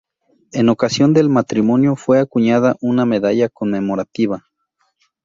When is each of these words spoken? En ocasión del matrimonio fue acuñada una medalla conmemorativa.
En 0.51 0.69
ocasión 0.69 1.13
del 1.13 1.29
matrimonio 1.29 1.95
fue 1.95 2.19
acuñada 2.19 2.75
una 2.81 3.05
medalla 3.05 3.49
conmemorativa. 3.49 4.43